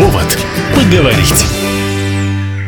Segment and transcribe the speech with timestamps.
[0.00, 0.38] Повод
[0.74, 1.44] поговорить.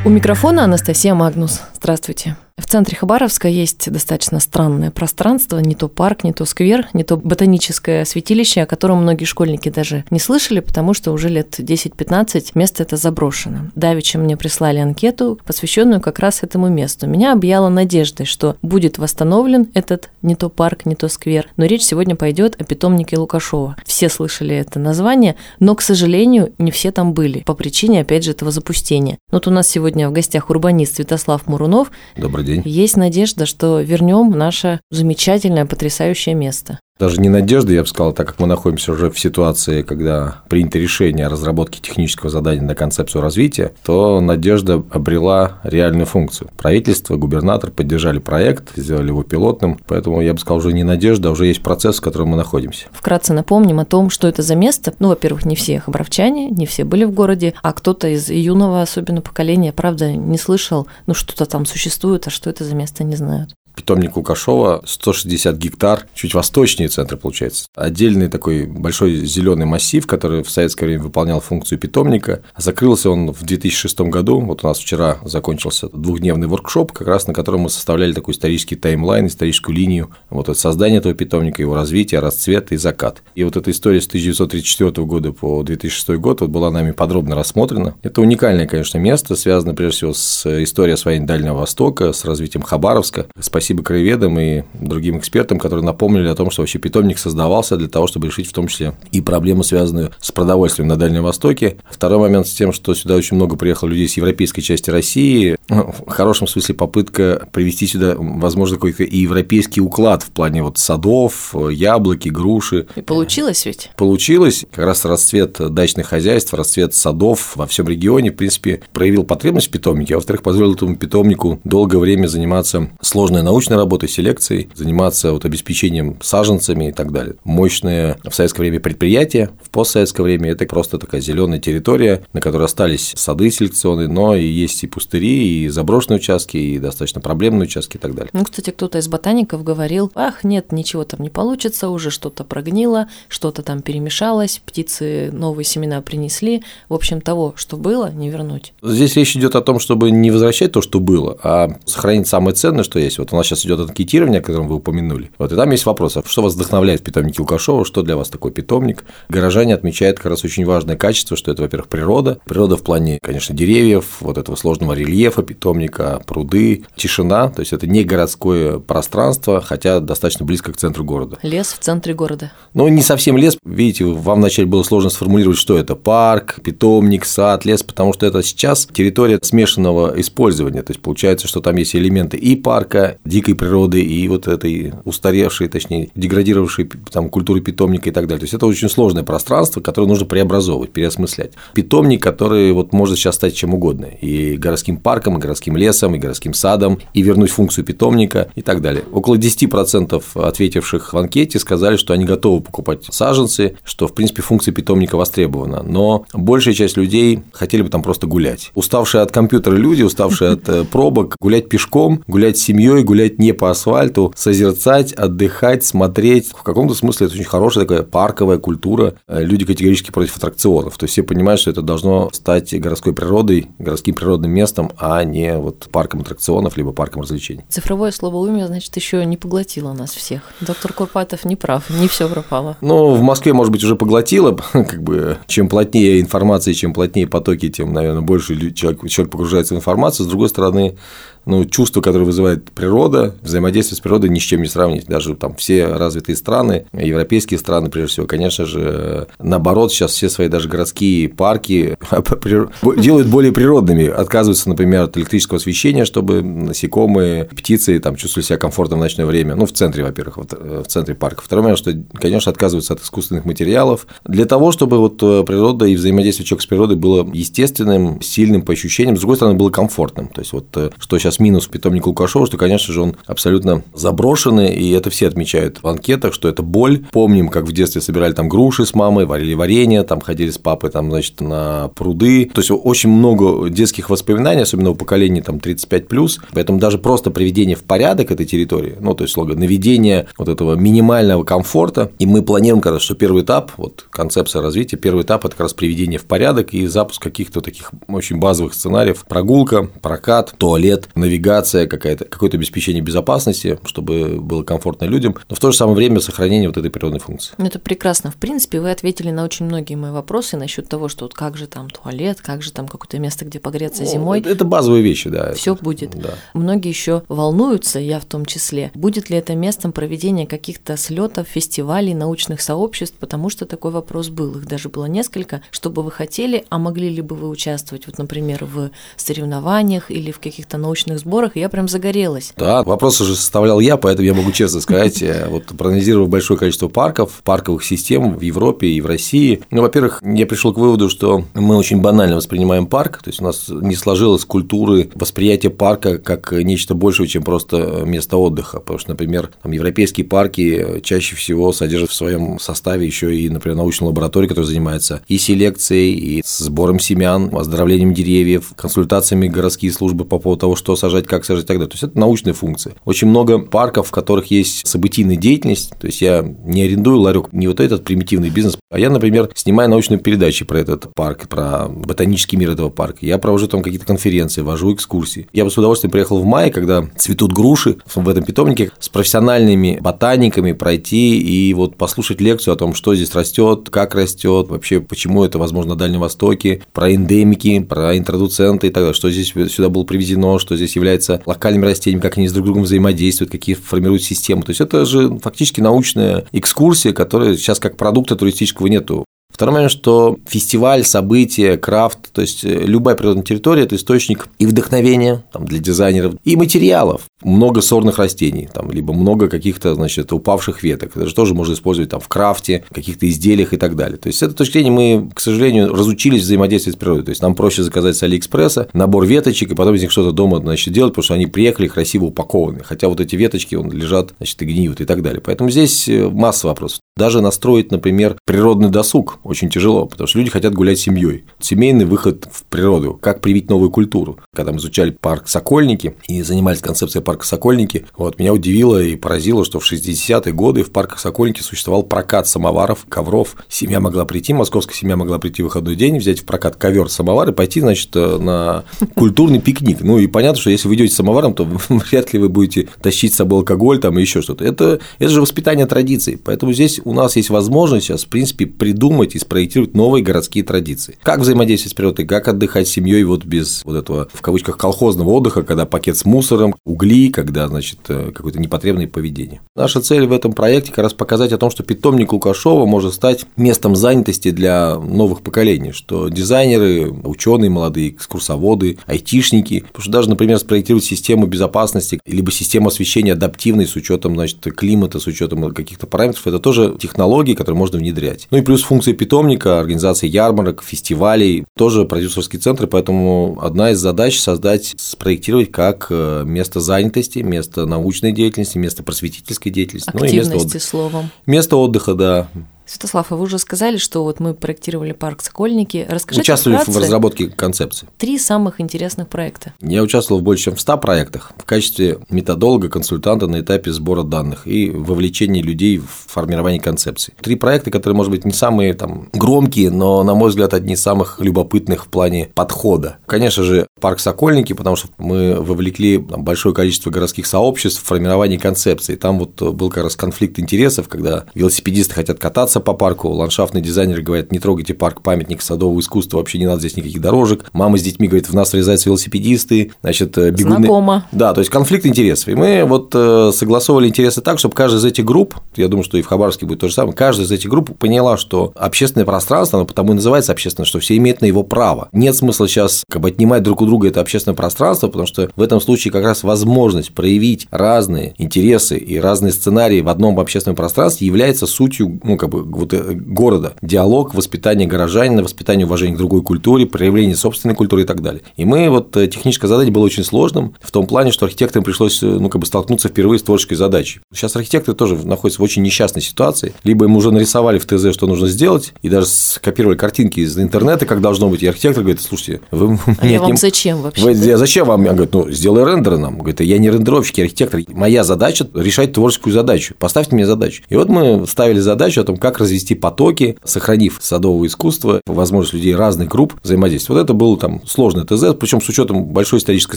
[0.04, 1.62] У микрофона Анастасия Магнус.
[1.72, 2.36] Здравствуйте.
[2.62, 7.16] В центре Хабаровска есть достаточно странное пространство, не то парк, не то сквер, не то
[7.16, 12.84] ботаническое святилище, о котором многие школьники даже не слышали, потому что уже лет 10-15 место
[12.84, 13.70] это заброшено.
[13.74, 17.08] Давича мне прислали анкету, посвященную как раз этому месту.
[17.08, 21.48] Меня объяла надеждой, что будет восстановлен этот не то парк, не то сквер.
[21.56, 23.76] Но речь сегодня пойдет о питомнике Лукашова.
[23.84, 28.30] Все слышали это название, но, к сожалению, не все там были, по причине, опять же,
[28.30, 29.18] этого запустения.
[29.32, 31.90] Вот у нас сегодня в гостях урбанист Святослав Мурунов.
[32.16, 32.62] Добрый Добрый день.
[32.64, 38.28] Есть надежда, что вернем наше замечательное, потрясающее место даже не надежда, я бы сказал, так
[38.28, 43.22] как мы находимся уже в ситуации, когда принято решение о разработке технического задания на концепцию
[43.22, 46.50] развития, то надежда обрела реальную функцию.
[46.56, 51.32] Правительство, губернатор поддержали проект, сделали его пилотным, поэтому я бы сказал, уже не надежда, а
[51.32, 52.86] уже есть процесс, в котором мы находимся.
[52.92, 54.94] Вкратце напомним о том, что это за место.
[55.00, 59.22] Ну, во-первых, не все хабаровчане, не все были в городе, а кто-то из юного особенно
[59.22, 63.54] поколения, правда, не слышал, ну, что-то там существует, а что это за место, не знают
[63.74, 67.66] питомник Лукашова 160 гектар, чуть восточнее центра получается.
[67.74, 72.42] Отдельный такой большой зеленый массив, который в советское время выполнял функцию питомника.
[72.56, 74.40] Закрылся он в 2006 году.
[74.40, 78.76] Вот у нас вчера закончился двухдневный воркшоп, как раз на котором мы составляли такой исторический
[78.76, 83.22] таймлайн, историческую линию вот от создания этого питомника, его развития, расцвета и закат.
[83.34, 87.94] И вот эта история с 1934 года по 2006 год вот была нами подробно рассмотрена.
[88.02, 93.26] Это уникальное, конечно, место, связано прежде всего с историей освоения Дальнего Востока, с развитием Хабаровска.
[93.40, 97.86] Спасибо спасибо краеведам и другим экспертам, которые напомнили о том, что вообще питомник создавался для
[97.86, 101.76] того, чтобы решить в том числе и проблему, связанную с продовольствием на Дальнем Востоке.
[101.88, 105.56] Второй момент с тем, что сюда очень много приехало людей с европейской части России.
[105.68, 111.54] В хорошем смысле попытка привести сюда, возможно, какой-то и европейский уклад в плане вот садов,
[111.70, 112.88] яблоки, груши.
[112.96, 113.90] И получилось ведь?
[113.96, 114.66] Получилось.
[114.72, 119.70] Как раз расцвет дачных хозяйств, расцвет садов во всем регионе, в принципе, проявил потребность в
[119.70, 125.44] питомнике, а во-вторых, позволил этому питомнику долгое время заниматься сложной научной работой, селекцией, заниматься вот
[125.44, 127.36] обеспечением саженцами и так далее.
[127.44, 132.64] Мощное в советское время предприятие, в постсоветское время это просто такая зеленая территория, на которой
[132.64, 137.98] остались сады селекционные, но и есть и пустыри, и заброшенные участки, и достаточно проблемные участки
[137.98, 138.30] и так далее.
[138.32, 143.08] Ну, кстати, кто-то из ботаников говорил, ах, нет, ничего там не получится, уже что-то прогнило,
[143.28, 148.72] что-то там перемешалось, птицы новые семена принесли, в общем, того, что было, не вернуть.
[148.82, 152.82] Здесь речь идет о том, чтобы не возвращать то, что было, а сохранить самое ценное,
[152.82, 153.18] что есть.
[153.18, 155.30] Вот у нас сейчас идет анкетирование, о котором вы упомянули.
[155.38, 158.28] Вот и там есть вопрос, а что вас вдохновляет в питомнике Лукашова, что для вас
[158.28, 159.04] такой питомник?
[159.28, 162.38] Горожане отмечают как раз очень важное качество, что это, во-первых, природа.
[162.44, 167.86] Природа в плане, конечно, деревьев, вот этого сложного рельефа питомника, пруды, тишина, то есть это
[167.86, 171.38] не городское пространство, хотя достаточно близко к центру города.
[171.42, 172.52] Лес в центре города.
[172.74, 173.56] Ну, не совсем лес.
[173.64, 178.42] Видите, вам вначале было сложно сформулировать, что это парк, питомник, сад, лес, потому что это
[178.42, 180.82] сейчас территория смешанного использования.
[180.82, 185.68] То есть получается, что там есть элементы и парка, дикой природы и вот этой устаревшей,
[185.68, 188.40] точнее, деградировавшей там, культуры питомника и так далее.
[188.40, 191.52] То есть это очень сложное пространство, которое нужно преобразовывать, переосмыслять.
[191.74, 196.18] Питомник, который вот может сейчас стать чем угодно, и городским парком, и городским лесом, и
[196.18, 199.04] городским садом, и вернуть функцию питомника и так далее.
[199.12, 204.72] Около 10% ответивших в анкете сказали, что они готовы покупать саженцы, что, в принципе, функция
[204.72, 208.70] питомника востребована, но большая часть людей хотели бы там просто гулять.
[208.74, 213.38] Уставшие от компьютера люди, уставшие от э, пробок, гулять пешком, гулять с семьей, гулять гулять
[213.38, 216.48] не по асфальту, созерцать, отдыхать, смотреть.
[216.48, 219.14] В каком-то смысле это очень хорошая такая парковая культура.
[219.28, 220.98] Э, люди категорически против аттракционов.
[220.98, 225.56] То есть все понимают, что это должно стать городской природой, городским природным местом, а не
[225.56, 227.62] вот парком аттракционов либо парком развлечений.
[227.68, 230.42] Цифровое словоумие, значит, еще не поглотило нас всех.
[230.60, 232.76] Доктор Курпатов не прав, не все пропало.
[232.80, 237.70] Ну, в Москве, может быть, уже поглотило, как бы, чем плотнее информация, чем плотнее потоки,
[237.70, 240.26] тем, наверное, больше человек, человек погружается в информацию.
[240.26, 240.96] С другой стороны,
[241.44, 245.06] ну, чувство, которое вызывает природа, взаимодействие с природой ни с чем не сравнить.
[245.06, 250.48] Даже там все развитые страны, европейские страны, прежде всего, конечно же, наоборот, сейчас все свои
[250.48, 251.96] даже городские парки
[252.96, 258.96] делают более природными, отказываются, например, от электрического освещения, чтобы насекомые, птицы там чувствовали себя комфортно
[258.96, 259.54] в ночное время.
[259.54, 261.42] Ну, в центре, во-первых, в центре парка.
[261.42, 266.46] Второе что, конечно, отказываются от искусственных материалов для того, чтобы вот э, природа и взаимодействие
[266.46, 270.28] человека с природой было естественным, сильным по ощущениям, с другой стороны, было комфортным.
[270.28, 273.82] То есть, вот э, что сейчас сейчас минус питомник Лукашова, что, конечно же, он абсолютно
[273.94, 277.04] заброшенный, и это все отмечают в анкетах, что это боль.
[277.10, 280.90] Помним, как в детстве собирали там груши с мамой, варили варенье, там ходили с папой
[280.90, 282.50] там, значит, на пруды.
[282.52, 287.76] То есть очень много детских воспоминаний, особенно у поколения там 35+, поэтому даже просто приведение
[287.76, 292.42] в порядок этой территории, ну, то есть слоган наведение вот этого минимального комфорта, и мы
[292.42, 296.24] планируем раз, что первый этап, вот концепция развития, первый этап– это как раз приведение в
[296.24, 303.02] порядок и запуск каких-то таких очень базовых сценариев, прогулка, прокат, туалет, навигация, какая-то, какое-то обеспечение
[303.02, 307.20] безопасности, чтобы было комфортно людям, но в то же самое время сохранение вот этой природной
[307.20, 307.54] функции.
[307.58, 308.30] Ну, это прекрасно.
[308.30, 311.66] В принципе, вы ответили на очень многие мои вопросы насчет того, что вот как же
[311.66, 314.40] там туалет, как же там какое-то место, где погреться зимой.
[314.40, 315.52] Это базовые вещи, да.
[315.54, 316.10] Все будет.
[316.10, 316.34] Да.
[316.54, 318.90] Многие еще волнуются, я в том числе.
[318.94, 324.56] Будет ли это местом проведения каких-то слетов, фестивалей, научных сообществ, потому что такой вопрос был.
[324.58, 325.62] Их даже было несколько.
[325.70, 330.30] Что бы вы хотели, а могли ли бы вы участвовать, вот, например, в соревнованиях или
[330.30, 331.56] в каких-то научных сборах?
[331.62, 332.52] я прям загорелась.
[332.56, 336.88] Да, вопрос уже составлял я, поэтому я могу честно сказать, э, вот проанализировав большое количество
[336.88, 341.44] парков, парковых систем в Европе и в России, ну, во-первых, я пришел к выводу, что
[341.54, 346.52] мы очень банально воспринимаем парк, то есть у нас не сложилось культуры восприятия парка как
[346.52, 352.10] нечто большего, чем просто место отдыха, потому что, например, там, европейские парки чаще всего содержат
[352.10, 357.54] в своем составе еще и, например, научную лабораторию, которая занимается и селекцией, и сбором семян,
[357.54, 361.88] оздоровлением деревьев, консультациями городские службы по поводу того, что сажать, как сажать и так далее.
[361.88, 362.94] То есть это научная функция.
[363.04, 367.66] Очень много парков, в которых есть событийная деятельность, то есть я не арендую ларек, не
[367.66, 372.56] вот этот примитивный бизнес, а я, например, снимаю научную передачу про этот парк, про ботанический
[372.56, 373.18] мир этого парка.
[373.26, 375.48] Я провожу там какие-то конференции, вожу экскурсии.
[375.52, 379.98] Я бы с удовольствием приехал в мае, когда цветут груши в этом питомнике, с профессиональными
[380.00, 385.42] ботаниками пройти и вот послушать лекцию о том, что здесь растет, как растет, вообще почему
[385.42, 389.88] это возможно на Дальнем Востоке, про эндемики, про интродуценты и так далее, что здесь сюда
[389.88, 394.22] было привезено, что здесь является локальными растениями, как они с друг другом взаимодействуют, какие формируют
[394.22, 394.62] системы.
[394.62, 399.92] То есть это же фактически научная экскурсия, которая сейчас как продукта туристического нету Второй момент,
[399.92, 405.66] что фестиваль, события, крафт, то есть э, любая природная территория– это источник и вдохновения там,
[405.66, 407.22] для дизайнеров, и материалов.
[407.42, 411.16] Много сорных растений, там, либо много каких-то, значит, упавших веток.
[411.16, 414.16] Это же тоже можно использовать там, в крафте, каких-то изделиях и так далее.
[414.16, 417.24] То есть, с этой точки зрения мы, к сожалению, разучились взаимодействовать с природой.
[417.24, 420.58] То есть, нам проще заказать с Алиэкспресса набор веточек, и потом из них что-то дома
[420.58, 422.80] значит, делать, потому что они приехали красиво упакованы.
[422.84, 425.42] Хотя вот эти веточки он, лежат значит, и гниют и так далее.
[425.44, 427.00] Поэтому здесь э, масса вопросов.
[427.16, 431.44] Даже настроить, например, природный досуг очень тяжело, потому что люди хотят гулять с семьей.
[431.58, 434.38] Семейный выход в природу, как привить новую культуру.
[434.54, 439.64] Когда мы изучали парк Сокольники и занимались концепцией парка Сокольники, вот меня удивило и поразило,
[439.64, 443.56] что в 60-е годы в парках Сокольники существовал прокат самоваров, ковров.
[443.68, 447.50] Семья могла прийти, московская семья могла прийти в выходной день, взять в прокат ковер самовар
[447.50, 448.84] и пойти, значит, на
[449.14, 450.00] культурный пикник.
[450.00, 453.36] Ну и понятно, что если вы идете самоваром, то вряд ли вы будете тащить с
[453.36, 454.64] собой алкоголь там и еще что-то.
[454.64, 456.38] Это, это же воспитание традиций.
[456.42, 461.18] Поэтому здесь у нас есть возможность сейчас, в принципе, придумать и спроектировать новые городские традиции.
[461.22, 465.30] Как взаимодействовать с природой, как отдыхать с семьей вот без вот этого, в кавычках, колхозного
[465.30, 469.60] отдыха, когда пакет с мусором, угли, когда, значит, э, какое-то непотребное поведение.
[469.76, 473.46] Наша цель в этом проекте как раз показать о том, что питомник Лукашова может стать
[473.56, 480.58] местом занятости для новых поколений, что дизайнеры, ученые молодые, экскурсоводы, айтишники, потому что даже, например,
[480.58, 486.46] спроектировать систему безопасности, либо систему освещения адаптивной с учетом, значит, климата, с учетом каких-то параметров,
[486.46, 488.48] это тоже технологии, которые можно внедрять.
[488.50, 494.36] Ну и плюс функции питомника, организации ярмарок, фестивалей, тоже продюсерские центры, поэтому одна из задач
[494.36, 500.44] создать, спроектировать как э, место занятости, место научной деятельности, место просветительской деятельности, Активности, ну и
[500.44, 500.84] место отдыха.
[500.84, 501.30] словом.
[501.46, 502.48] Место отдыха, да.
[502.92, 506.06] Святослав, а вы уже сказали, что вот мы проектировали парк Сокольники.
[506.08, 508.06] Расскажите Участвовали вкратце в разработке концепции.
[508.18, 509.72] три самых интересных проекта.
[509.80, 514.24] Я участвовал в больше чем в 100 проектах в качестве методолога, консультанта на этапе сбора
[514.24, 517.32] данных и вовлечения людей в формирование концепции.
[517.40, 521.02] Три проекта, которые, может быть, не самые там громкие, но, на мой взгляд, одни из
[521.02, 523.16] самых любопытных в плане подхода.
[523.24, 528.58] Конечно же, парк Сокольники, потому что мы вовлекли там, большое количество городских сообществ в формирование
[528.58, 529.16] концепции.
[529.16, 534.22] Там вот был как раз конфликт интересов, когда велосипедисты хотят кататься по парку, ландшафтные дизайнеры
[534.22, 537.64] говорят, не трогайте парк, памятник садового искусства, вообще не надо здесь никаких дорожек.
[537.72, 540.78] Мама с детьми говорит, в нас врезаются велосипедисты, значит, э, бегуны.
[540.78, 541.26] Знакомо.
[541.32, 542.48] Да, то есть конфликт интересов.
[542.48, 546.18] И мы вот э, согласовывали интересы так, чтобы каждая из этих групп, я думаю, что
[546.18, 549.78] и в Хабаровске будет то же самое, каждая из этих групп поняла, что общественное пространство,
[549.78, 552.08] оно потому и называется общественное, что все имеют на его право.
[552.12, 555.62] Нет смысла сейчас как бы отнимать друг у друга это общественное пространство, потому что в
[555.62, 561.26] этом случае как раз возможность проявить разные интересы и разные сценарии в одном общественном пространстве
[561.26, 563.74] является сутью, ну, как бы вот э, города.
[563.82, 568.42] Диалог, воспитание горожанина, воспитание уважения к другой культуре, проявление собственной культуры и так далее.
[568.56, 572.22] И мы вот э, техническое задание было очень сложным в том плане, что архитекторам пришлось
[572.22, 574.20] ну, как бы столкнуться впервые с творческой задачей.
[574.32, 576.72] Сейчас архитекторы тоже находятся в очень несчастной ситуации.
[576.84, 581.06] Либо им уже нарисовали в ТЗ, что нужно сделать, и даже скопировали картинки из интернета,
[581.06, 581.62] как должно быть.
[581.62, 584.22] И архитектор говорит, слушайте, вы а мне вам зачем вообще?
[584.22, 585.04] Вы, зачем вам?
[585.04, 586.38] Я говорю, ну, сделай рендеры нам.
[586.38, 587.80] Говорит, я не рендеровщик, я архитектор.
[587.88, 589.94] Моя задача– решать творческую задачу.
[589.98, 590.82] Поставьте мне задачу.
[590.88, 595.94] И вот мы ставили задачу о том, как развести потоки, сохранив садовое искусство, возможность людей
[595.94, 597.18] разных групп взаимодействовать.
[597.20, 599.96] Вот это был там сложный ТЗ, причем с учетом большой исторической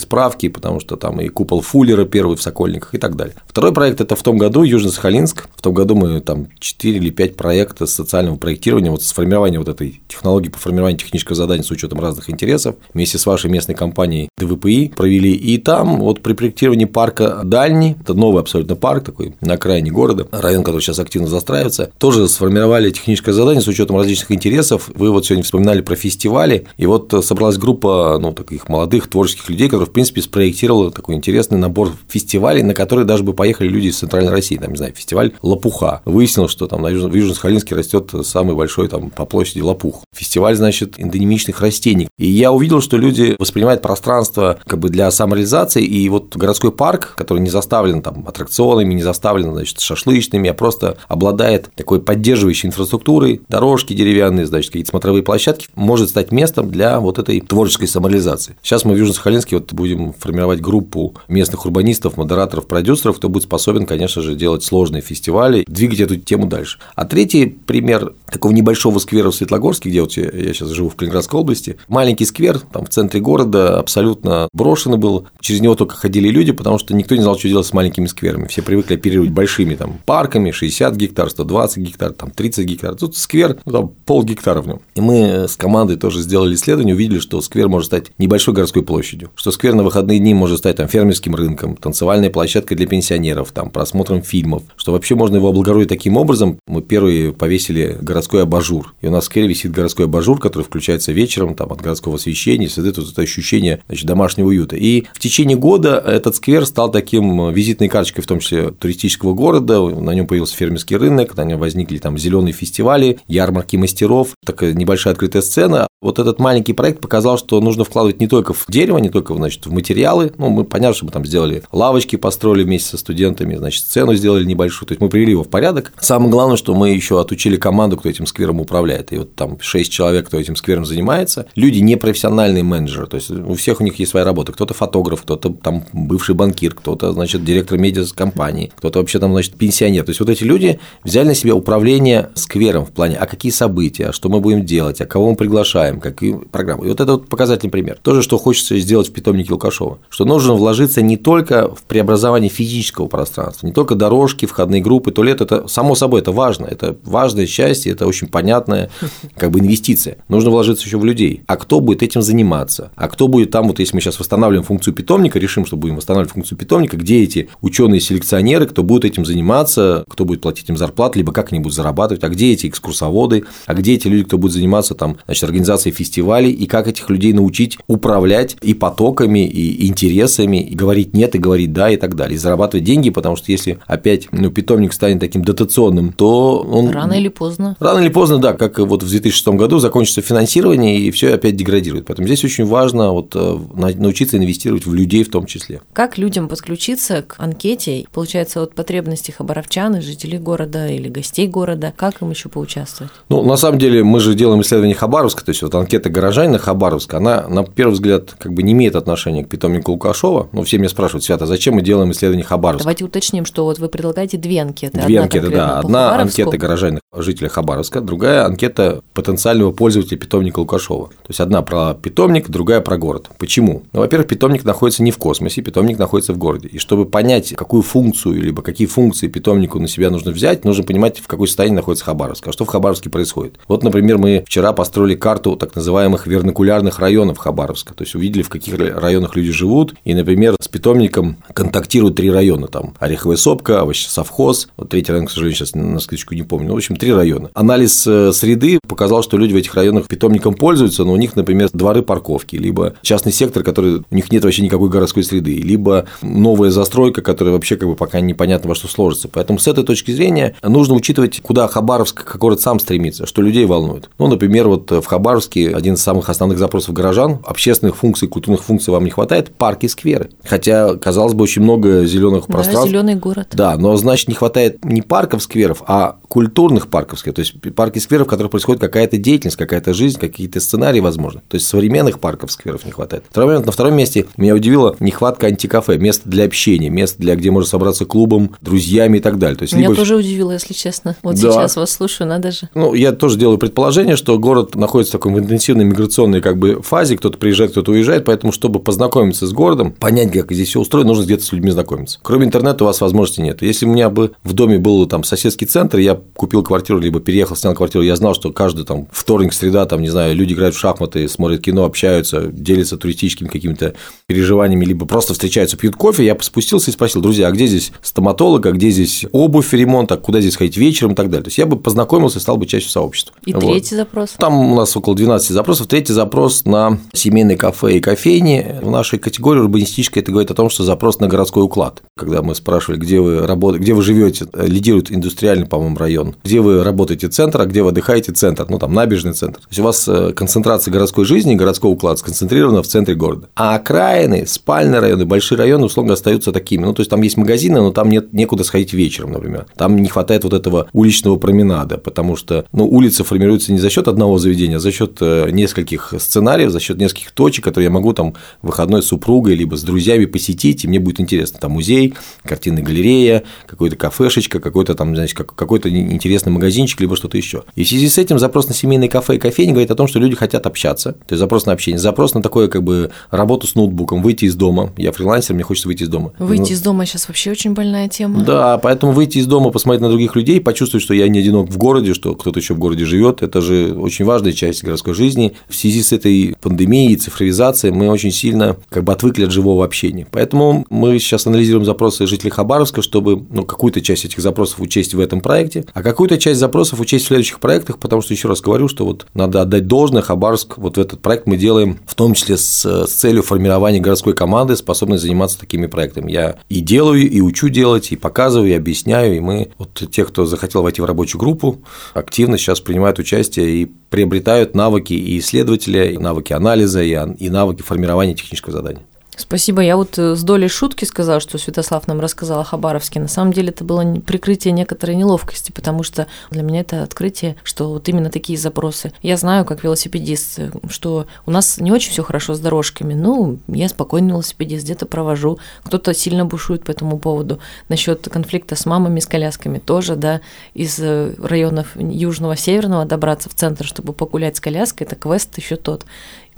[0.00, 3.34] справки, потому что там и купол Фуллера первый в Сокольниках и так далее.
[3.46, 5.44] Второй проект– это в том году Южно-Сахалинск.
[5.56, 10.00] В том году мы там 4 или 5 проектов социального проектирования, вот сформирования вот этой
[10.08, 14.92] технологии по формированию технического задания с учетом разных интересов вместе с вашей местной компанией ДВПИ
[14.96, 15.32] провели.
[15.32, 20.26] И там вот при проектировании парка Дальний, это новый абсолютно парк такой на окраине города,
[20.30, 24.88] район, который сейчас активно застраивается, тоже сформировали техническое задание с учетом различных интересов.
[24.94, 29.66] Вы вот сегодня вспоминали про фестивали, и вот собралась группа ну, таких молодых творческих людей,
[29.68, 33.98] которые, в принципе, спроектировала такой интересный набор фестивалей, на которые даже бы поехали люди из
[33.98, 36.02] Центральной России, там, не знаю, фестиваль Лопуха.
[36.04, 40.04] Выяснилось, что там на Южном, в Южно-Сахалинске растет самый большой там по площади лопух.
[40.14, 42.06] Фестиваль, значит, эндемичных растений.
[42.16, 47.14] И я увидел, что люди воспринимают пространство как бы для самореализации, и вот городской парк,
[47.16, 52.00] который не заставлен там аттракционами, не заставлен, значит, шашлычными, а просто обладает такой
[52.36, 57.88] поддерживающей инфраструктурой, дорожки деревянные, значит, какие-то смотровые площадки, может стать местом для вот этой творческой
[57.88, 58.56] самореализации.
[58.62, 63.86] Сейчас мы в Южно-Сахалинске вот будем формировать группу местных урбанистов, модераторов, продюсеров, кто будет способен,
[63.86, 66.78] конечно же, делать сложные фестивали, двигать эту тему дальше.
[66.94, 70.96] А третий пример такого небольшого сквера в Светлогорске, где вот я, я сейчас живу в
[70.96, 76.28] Калининградской области, маленький сквер, там в центре города, абсолютно брошенный был, через него только ходили
[76.28, 79.74] люди, потому что никто не знал, что делать с маленькими скверами, все привыкли оперировать большими
[79.74, 84.60] там парками, 60 гектар, 120 гектар, там 30 гектар, тут сквер, ну, там пол гектара
[84.62, 84.80] в нем.
[84.94, 89.30] И мы с командой тоже сделали исследование, увидели, что сквер может стать небольшой городской площадью,
[89.36, 93.70] что сквер на выходные дни может стать там фермерским рынком, танцевальной площадкой для пенсионеров, там
[93.70, 96.58] просмотром фильмов, что вообще можно его облагородить таким образом.
[96.66, 101.12] Мы первые повесили городской абажур, и у нас в сквере висит городской абажур, который включается
[101.12, 104.74] вечером там, от городского освещения, создает вот это ощущение значит, домашнего уюта.
[104.76, 109.82] И в течение года этот сквер стал таким визитной карточкой, в том числе туристического города,
[109.82, 115.12] на нем появился фермерский рынок, на нем возникли там зеленые фестивали, ярмарки мастеров, такая небольшая
[115.12, 115.86] открытая сцена.
[116.02, 119.66] Вот этот маленький проект показал, что нужно вкладывать не только в дерево, не только значит,
[119.66, 120.32] в материалы.
[120.36, 124.44] Ну, мы понятно, что мы там сделали лавочки, построили вместе со студентами, значит, сцену сделали
[124.44, 124.86] небольшую.
[124.86, 125.92] То есть мы привели его в порядок.
[125.98, 129.12] Самое главное, что мы еще отучили команду, кто этим сквером управляет.
[129.12, 131.46] И вот там 6 человек, кто этим сквером занимается.
[131.56, 133.06] Люди не профессиональные менеджеры.
[133.06, 134.52] То есть у всех у них есть своя работа.
[134.52, 139.54] Кто-то фотограф, кто-то там бывший банкир, кто-то, значит, директор медиа компании, кто-то вообще там, значит,
[139.54, 140.04] пенсионер.
[140.04, 144.12] То есть вот эти люди взяли на себя управление сквером в плане, а какие события,
[144.12, 146.86] что мы будем делать, а кого мы приглашаем, какие программы.
[146.86, 147.98] И вот это вот показательный пример.
[148.02, 152.50] То же, что хочется сделать в питомнике Лукашова, что нужно вложиться не только в преобразование
[152.50, 157.46] физического пространства, не только дорожки, входные группы, туалет, это само собой, это важно, это важная
[157.46, 158.90] часть, это очень понятная
[159.36, 160.18] как бы инвестиция.
[160.28, 161.42] Нужно вложиться еще в людей.
[161.46, 162.90] А кто будет этим заниматься?
[162.94, 166.32] А кто будет там, вот если мы сейчас восстанавливаем функцию питомника, решим, что будем восстанавливать
[166.32, 171.32] функцию питомника, где эти ученые-селекционеры, кто будет этим заниматься, кто будет платить им зарплату, либо
[171.32, 174.94] как они будут зарабатывать, а где эти экскурсоводы, а где эти люди, кто будет заниматься
[174.94, 180.74] там, значит, организацией фестивалей, и как этих людей научить управлять и потоками, и интересами, и
[180.74, 184.28] говорить нет, и говорить да, и так далее, и зарабатывать деньги, потому что если опять
[184.32, 186.90] ну, питомник станет таким дотационным, то он…
[186.90, 187.76] Рано или поздно.
[187.86, 192.06] Рано или поздно, да, как вот в 2006 году закончится финансирование, и все опять деградирует.
[192.06, 195.80] Поэтому здесь очень важно вот э, научиться инвестировать в людей в том числе.
[195.92, 201.94] Как людям подключиться к анкете, получается, от потребностей хабаровчан и жителей города или гостей города,
[201.96, 203.12] как им еще поучаствовать?
[203.28, 207.18] Ну, на самом деле, мы же делаем исследование Хабаровска, то есть вот анкета горожанина Хабаровска,
[207.18, 210.48] она, на первый взгляд, как бы не имеет отношения к питомнику Лукашова.
[210.50, 212.82] Ну, все меня спрашивают, Свята, зачем мы делаем исследование Хабаровска?
[212.82, 214.98] Давайте уточним, что вот вы предлагаете две анкеты.
[214.98, 215.78] Две Одна анкеты, да.
[215.78, 221.08] Одна анкета горожанина жителя Хабаровска, другая анкета потенциального пользователя питомника Лукашова.
[221.08, 223.30] То есть одна про питомник, другая про город.
[223.38, 223.82] Почему?
[223.92, 226.68] Ну, во-первых, питомник находится не в космосе, питомник находится в городе.
[226.68, 231.18] И чтобы понять, какую функцию, либо какие функции питомнику на себя нужно взять, нужно понимать,
[231.18, 233.58] в какой состоянии находится Хабаровск, а что в Хабаровске происходит.
[233.68, 238.48] Вот, например, мы вчера построили карту так называемых вернокулярных районов Хабаровска, то есть увидели, в
[238.48, 244.68] каких районах люди живут, и, например, с питомником контактируют три района, там Ореховая сопка, овощесовхоз,
[244.76, 247.50] вот третий район, к сожалению, сейчас на скидочку не помню, ну, в общем, три района.
[247.66, 251.68] Анализ э, среды показал, что люди в этих районах питомником пользуются, но у них, например,
[251.72, 256.70] дворы парковки, либо частный сектор, который у них нет вообще никакой городской среды, либо новая
[256.70, 259.26] застройка, которая вообще как бы пока непонятно во что сложится.
[259.26, 263.66] Поэтому с этой точки зрения нужно учитывать, куда Хабаровск как город сам стремится, что людей
[263.66, 264.10] волнует.
[264.20, 268.92] Ну, например, вот в Хабаровске один из самых основных запросов горожан– общественных функций, культурных функций
[268.92, 270.30] вам не хватает, парки, скверы.
[270.44, 272.84] Хотя, казалось бы, очень много зеленых пространств.
[272.84, 273.48] Да, зеленый город.
[273.54, 278.26] Да, но значит не хватает не парков, скверов, а культурных парков, то есть парки, скверов,
[278.26, 281.42] в которых происходит какая-то деятельность, какая-то жизнь, какие-то сценарии, возможно.
[281.48, 283.24] То есть современных парков, скверов не хватает.
[283.30, 287.50] Второй момент, на втором месте меня удивила нехватка антикафе, места для общения, места для где
[287.50, 289.56] можно собраться клубом, друзьями и так далее.
[289.56, 289.96] То есть, меня либо...
[289.96, 291.16] тоже удивило, если честно.
[291.22, 291.52] Вот да.
[291.52, 292.68] сейчас вас слушаю, надо же.
[292.74, 297.16] Ну, я тоже делаю предположение, что город находится в такой интенсивной миграционной как бы фазе,
[297.16, 301.24] кто-то приезжает, кто-то уезжает, поэтому, чтобы познакомиться с городом, понять, как здесь все устроено, нужно
[301.24, 302.18] где-то с людьми знакомиться.
[302.22, 303.62] Кроме интернета у вас возможности нет.
[303.62, 307.45] Если у меня бы в доме был там соседский центр, я купил квартиру, либо переехал,
[307.54, 310.78] снял квартиру, я знал, что каждый там вторник, среда, там, не знаю, люди играют в
[310.78, 313.94] шахматы, смотрят кино, общаются, делятся туристическими какими-то
[314.26, 318.66] переживаниями, либо просто встречаются, пьют кофе, я спустился и спросил, друзья, а где здесь стоматолог,
[318.66, 321.44] а где здесь обувь, ремонт, а куда здесь ходить вечером и так далее.
[321.44, 323.34] То есть я бы познакомился и стал бы частью сообщества.
[323.44, 323.60] И вот.
[323.60, 324.30] третий запрос?
[324.38, 325.86] Там у нас около 12 запросов.
[325.86, 328.80] Третий запрос на семейные кафе и кофейни.
[328.82, 332.02] В нашей категории урбанистической это говорит о том, что запрос на городской уклад.
[332.16, 336.82] Когда мы спрашивали, где вы работаете, где вы живете, лидирует индустриальный, по-моему, район, где вы
[336.82, 339.60] работаете центр, а где вы отдыхаете центр, ну там набережный центр.
[339.60, 343.48] То есть у вас э, концентрация городской жизни, городской уклад сконцентрирована в центре города.
[343.56, 346.84] А окраины, спальные районы, большие районы условно остаются такими.
[346.84, 349.66] Ну то есть там есть магазины, но там нет некуда сходить вечером, например.
[349.76, 354.08] Там не хватает вот этого уличного променада, потому что ну, улица формируется не за счет
[354.08, 358.12] одного заведения, а за счет э, нескольких сценариев, за счет нескольких точек, которые я могу
[358.12, 361.58] там выходной с супругой либо с друзьями посетить, и мне будет интересно.
[361.60, 367.64] Там музей, картинная галерея, какой-то кафешечка, какой-то там, значит, какой-то интересный магазинчик, либо что-то еще.
[367.74, 370.18] И в связи с этим запрос на семейные кафе и кофейни говорит о том, что
[370.18, 371.12] люди хотят общаться.
[371.12, 374.54] То есть запрос на общение, запрос на такое как бы работу с ноутбуком, выйти из
[374.54, 374.92] дома.
[374.96, 376.32] Я фрилансер, мне хочется выйти из дома.
[376.38, 378.42] Выйти ну, из дома сейчас вообще очень больная тема.
[378.42, 381.76] Да, поэтому выйти из дома, посмотреть на других людей, почувствовать, что я не одинок в
[381.76, 385.52] городе, что кто-то еще в городе живет, это же очень важная часть городской жизни.
[385.68, 389.84] В связи с этой пандемией и цифровизацией мы очень сильно как бы отвыкли от живого
[389.84, 390.26] общения.
[390.30, 395.20] Поэтому мы сейчас анализируем запросы жителей Хабаровска, чтобы ну, какую-то часть этих запросов учесть в
[395.20, 398.88] этом проекте, а какую-то часть запросов учесть в следующих проектах, потому что еще раз говорю,
[398.88, 402.56] что вот надо отдать должное Хабаровск, вот в этот проект мы делаем в том числе
[402.56, 406.32] с, с целью формирования городской команды, способной заниматься такими проектами.
[406.32, 410.46] Я и делаю, и учу делать, и показываю, и объясняю, и мы, вот те, кто
[410.46, 411.80] захотел войти в рабочую группу,
[412.14, 418.34] активно сейчас принимают участие и приобретают навыки и исследователя, и навыки анализа, и навыки формирования
[418.34, 419.02] технического задания.
[419.36, 419.82] Спасибо.
[419.82, 423.20] Я вот э, с долей шутки сказала, что Святослав нам рассказал о Хабаровске.
[423.20, 427.90] На самом деле это было прикрытие некоторой неловкости, потому что для меня это открытие, что
[427.90, 429.12] вот именно такие запросы.
[429.20, 433.12] Я знаю, как велосипедист, что у нас не очень все хорошо с дорожками.
[433.12, 435.58] Ну, я спокойный велосипедист, где-то провожу.
[435.84, 437.58] Кто-то сильно бушует по этому поводу.
[437.90, 440.40] Насчет конфликта с мамами, с колясками тоже, да,
[440.72, 445.76] из э, районов южного, северного добраться в центр, чтобы погулять с коляской, это квест еще
[445.76, 446.06] тот.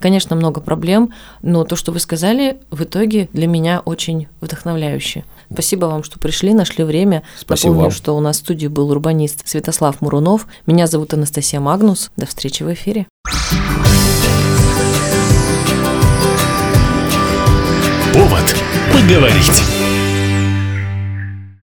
[0.00, 5.24] Конечно, много проблем, но то, что вы сказали, в итоге для меня очень вдохновляюще.
[5.52, 7.22] Спасибо вам, что пришли, нашли время.
[7.38, 7.90] Спасибо Напомню, вам.
[7.96, 10.46] что у нас в студии был урбанист Святослав Мурунов.
[10.66, 12.10] Меня зовут Анастасия Магнус.
[12.16, 13.06] До встречи в эфире.
[18.12, 18.56] Повод
[18.92, 19.77] поговорить.